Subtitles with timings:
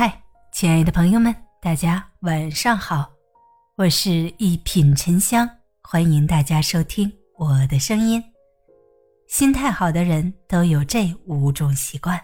[0.00, 0.18] 嗨，
[0.50, 3.06] 亲爱的朋友们，大家晚上好，
[3.76, 5.46] 我是一品沉香，
[5.82, 8.24] 欢迎大家收听我的声音。
[9.28, 12.18] 心态好的人都有这五种习惯。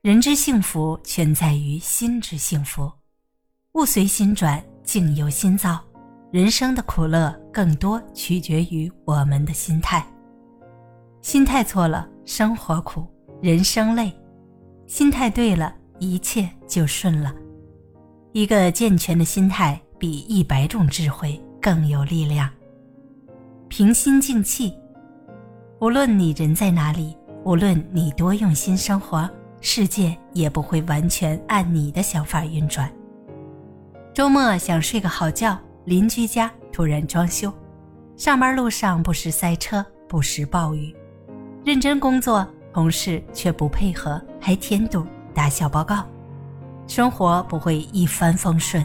[0.00, 2.90] 人之幸福全在于心之幸福，
[3.72, 5.78] 物随心转，境由心造。
[6.32, 10.02] 人生的苦乐更多取决于我们的心态。
[11.20, 13.06] 心态错了，生活苦，
[13.42, 14.10] 人生累；
[14.86, 15.74] 心态对了。
[15.98, 17.34] 一切就顺了。
[18.32, 22.48] 一个健全的心态比一百种智慧更有力量。
[23.68, 24.72] 平心静气，
[25.80, 29.28] 无论你人在哪里，无论你多用心生活，
[29.60, 32.90] 世界也不会完全按你的想法运转。
[34.14, 37.52] 周末想睡个好觉，邻居家突然装修，
[38.16, 40.94] 上班路上不时塞车，不时暴雨，
[41.64, 45.04] 认真工作，同事却不配合，还添堵。
[45.38, 46.04] 打小报告，
[46.88, 48.84] 生活不会一帆风顺。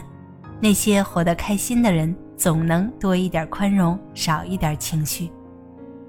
[0.60, 5.32] 那些活得开心的人，总能多一点宽容，少一点情绪。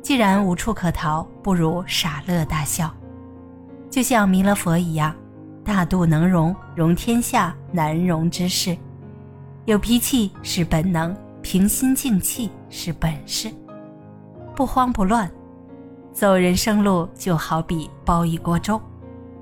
[0.04, 2.94] 既然无处可逃，不如傻乐大笑。
[3.90, 5.16] 就像弥勒佛一样，
[5.64, 8.78] 大度能容，容天下难容之事。
[9.66, 13.52] 有脾气是本能，平心静气是本事。
[14.56, 15.28] 不慌不乱，
[16.14, 18.80] 走人生路就好比煲一锅粥。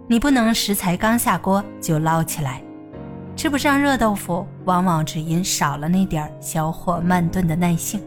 [0.05, 2.61] 你不能食材刚下锅就捞起来，
[3.37, 8.01] 吃不上热豆腐，往往只因少了那点小火慢炖的耐性。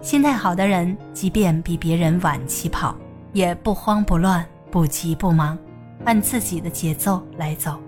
[0.00, 2.94] 心态好的人，即便比别人晚起跑，
[3.32, 5.58] 也不慌不乱，不急不忙，
[6.04, 7.78] 按自己的节奏来走。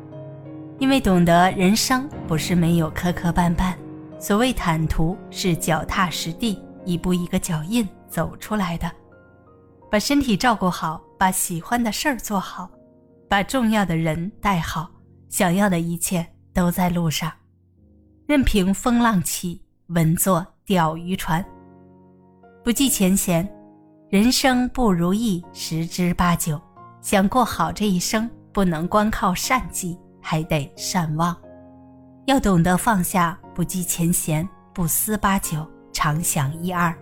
[0.79, 3.73] 因为懂得人生不是没有磕磕绊绊，
[4.19, 8.91] 所谓坦途是脚踏实地，一步一个脚印走出来的。
[9.89, 12.69] 把身体照顾好，把喜欢的事儿做好。
[13.33, 14.91] 把重要的人带好，
[15.31, 17.33] 想要的一切都在路上。
[18.27, 21.43] 任凭风浪起，稳坐钓鱼船。
[22.63, 23.51] 不计前嫌，
[24.11, 26.61] 人生不如意十之八九。
[27.01, 31.35] 想过好这一生，不能光靠善计，还得善忘。
[32.27, 36.95] 要懂得放下，不计前嫌，不思八九，常想一二。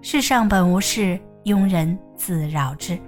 [0.00, 2.98] 世上本无事，庸人自扰之。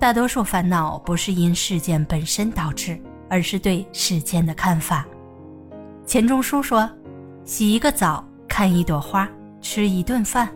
[0.00, 5.06] 大多数烦恼不是因事件本身导致，而是对事件的看法。
[6.06, 6.88] 钱钟书说
[7.44, 9.28] ：“洗一个澡，看一朵花，
[9.60, 10.48] 吃一顿饭，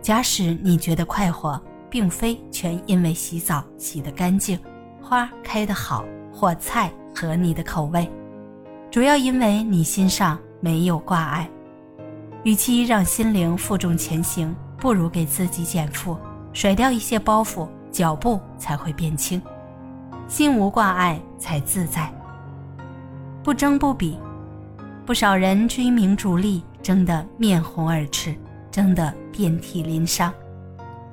[0.00, 1.60] 假使你觉得快活，
[1.90, 4.56] 并非全因为洗澡洗得干净，
[5.02, 8.08] 花开得好，或菜合你的口味，
[8.92, 11.50] 主要因为你心上没有挂碍。
[12.44, 16.16] 与其让心灵负重前行，不如给自己减负，
[16.52, 19.40] 甩掉一些包袱。”脚步才会变轻，
[20.26, 22.12] 心无挂碍才自在。
[23.40, 24.18] 不争不比，
[25.06, 28.34] 不少人追名逐利，争得面红耳赤，
[28.68, 30.34] 争得遍体鳞伤，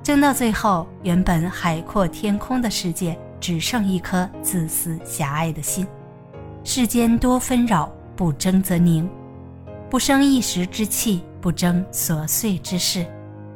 [0.02, 5.86] 争到最后，原本海阔天空的世界，只剩一颗自私狭隘的心。
[6.64, 9.08] 世间多纷扰，不争则宁，
[9.88, 13.06] 不生一时之气，不争琐碎之事，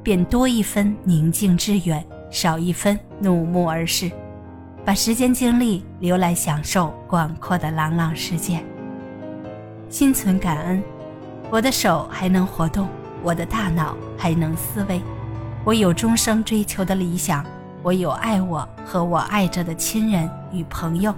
[0.05, 2.07] 便多一分宁静致远。
[2.37, 4.11] 少一分怒目而视，
[4.85, 8.63] 把时间精力留来享受广阔的朗朗世界。
[9.89, 10.83] 心存感恩，
[11.49, 12.89] 我的手还能活动，
[13.23, 15.01] 我的大脑还能思维，
[15.65, 17.43] 我有终生追求的理想，
[17.83, 21.15] 我有爱我和我爱着的亲人与朋友。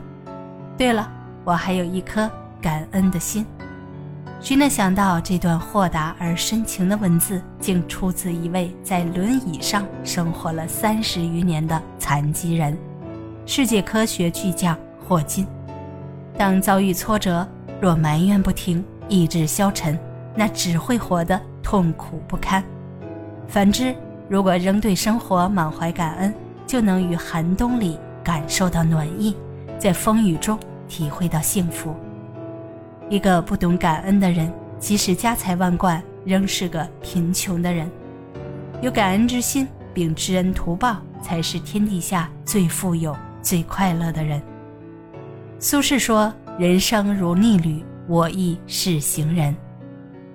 [0.77, 1.11] 对了，
[1.43, 2.31] 我还有一颗
[2.63, 3.45] 感恩的心。
[4.41, 12.79] 谁能想到这段豁达而深情的文字，竟出自一位在轮椅上生活了三十余年的残疾人，
[13.45, 15.45] 世界科学巨匠霍金。
[16.37, 17.47] 当遭遇挫折，
[17.81, 19.99] 若埋怨不停，意志消沉，
[20.37, 22.63] 那只会活得痛苦不堪；
[23.49, 23.93] 反之，
[24.29, 26.33] 如果仍对生活满怀感恩，
[26.65, 29.37] 就能于寒冬里感受到暖意，
[29.81, 30.57] 在风雨中
[30.87, 31.93] 体会到幸福。
[33.11, 37.91] 一个不懂感恩的人，即使家财万贯，仍是个贫穷的人。
[38.83, 44.43] 有感恩之心并知恩图报，才是天底下最富有、最快乐的人。
[45.59, 49.57] 苏轼说：“人生如逆旅，我亦是行人。”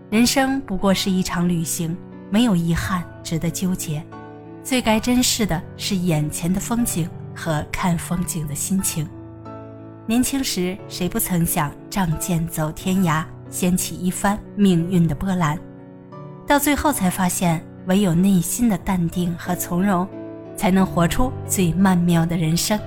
[0.10, 1.96] 人生不过是一场旅行，
[2.31, 4.04] 没有遗憾值得纠结。
[4.64, 9.08] 最该珍视的是眼前的风景和看风景的心情。
[10.06, 15.58] 年轻时，谁不曾想仗剑走天涯，掀起一番命运的波澜？
[16.46, 20.06] 到最后才发现，唯有内心的淡定和从容，
[20.58, 22.78] 才能活出最曼妙的人生。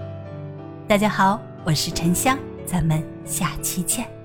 [0.86, 4.15] 大家好，我是沉香，咱们下期见。